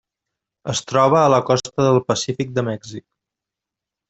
[0.71, 3.07] Es troba a la costa del Pacífic de Mèxic.